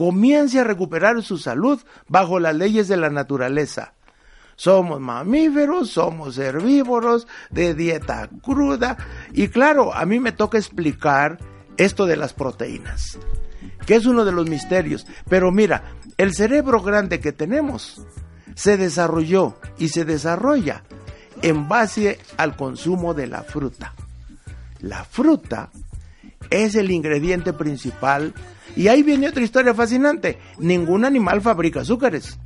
[0.00, 3.92] comience a recuperar su salud bajo las leyes de la naturaleza.
[4.56, 8.96] Somos mamíferos, somos herbívoros, de dieta cruda.
[9.34, 11.36] Y claro, a mí me toca explicar
[11.76, 13.18] esto de las proteínas,
[13.84, 15.06] que es uno de los misterios.
[15.28, 18.00] Pero mira, el cerebro grande que tenemos
[18.54, 20.82] se desarrolló y se desarrolla
[21.42, 23.92] en base al consumo de la fruta.
[24.80, 25.68] La fruta
[26.48, 28.32] es el ingrediente principal.
[28.76, 30.38] Y ahí viene otra historia fascinante.
[30.58, 32.38] Ningún animal fabrica azúcares.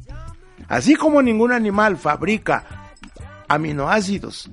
[0.68, 2.92] Así como ningún animal fabrica
[3.48, 4.50] aminoácidos,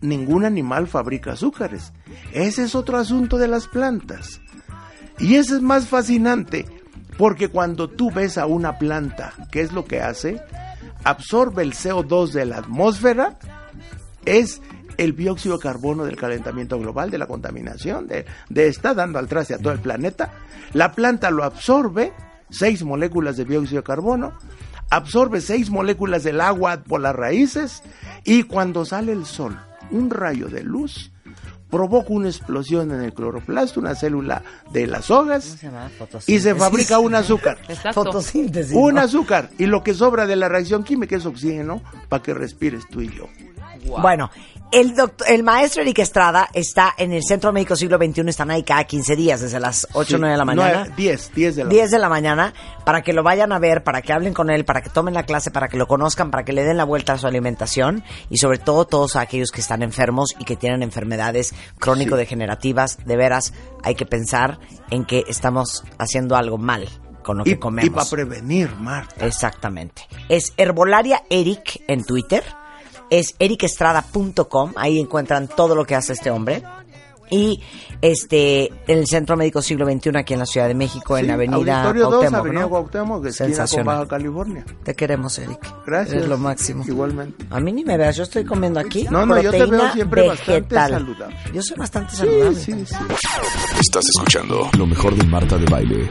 [0.00, 1.92] ningún animal fabrica azúcares.
[2.32, 4.40] Ese es otro asunto de las plantas.
[5.18, 6.66] Y ese es más fascinante
[7.16, 10.40] porque cuando tú ves a una planta, ¿qué es lo que hace?
[11.04, 13.38] absorbe el CO2 de la atmósfera,
[14.24, 14.60] es
[14.96, 19.28] el dióxido de carbono del calentamiento global, de la contaminación, de, de está dando al
[19.28, 20.32] traste a todo el planeta.
[20.72, 22.12] La planta lo absorbe,
[22.50, 24.32] seis moléculas de dióxido de carbono,
[24.90, 27.82] absorbe seis moléculas del agua por las raíces
[28.24, 29.58] y cuando sale el sol,
[29.90, 31.12] un rayo de luz
[31.72, 34.42] provoca una explosión en el cloroplasto, una célula
[34.74, 35.70] de las hojas, se
[36.26, 37.56] y se fabrica un azúcar.
[37.94, 38.76] Fotosíntesis.
[38.76, 39.00] Un ¿no?
[39.00, 39.48] azúcar.
[39.58, 41.80] Y lo que sobra de la reacción química es oxígeno
[42.10, 43.26] para que respires tú y yo.
[43.86, 44.30] Bueno,
[44.72, 48.62] el, doctor, el maestro Eric Estrada está en el Centro Médico Siglo XXI, están ahí
[48.62, 50.88] cada 15 días, desde las 8 o 9 de la mañana.
[50.96, 52.54] 10, 10 de la 10 de la mañana,
[52.86, 55.24] para que lo vayan a ver, para que hablen con él, para que tomen la
[55.24, 58.38] clase, para que lo conozcan, para que le den la vuelta a su alimentación y
[58.38, 63.52] sobre todo todos aquellos que están enfermos y que tienen enfermedades crónico-degenerativas, de veras
[63.82, 64.58] hay que pensar
[64.90, 66.88] en que estamos haciendo algo mal
[67.22, 67.90] con lo Y, que comemos.
[67.94, 69.26] para prevenir, Marta.
[69.26, 70.02] Exactamente.
[70.28, 72.42] Es Herbolaria Eric en Twitter.
[73.12, 74.72] Es ericestrada.com.
[74.76, 76.62] Ahí encuentran todo lo que hace este hombre.
[77.30, 77.60] Y
[78.02, 81.34] este en el Centro Médico Siglo XXI aquí en la Ciudad de México, en la
[81.34, 82.68] Avenida Auditorio 2, Cuauhtémoc, Avenida ¿no?
[82.68, 83.86] Cuauhtémoc, Sensacional.
[83.96, 84.64] Baja California.
[84.82, 85.58] Te queremos, Eric.
[85.86, 86.16] Gracias.
[86.16, 86.84] Eres lo máximo.
[86.86, 87.46] Igualmente.
[87.48, 90.28] A mí ni me veas, yo estoy comiendo aquí No, no, yo te veo siempre
[90.28, 90.90] bastante vegetal.
[90.92, 91.36] saludable.
[91.54, 92.54] Yo soy bastante saludable.
[92.60, 92.94] Sí, sí.
[93.80, 96.10] Estás escuchando lo mejor de Marta de Baile.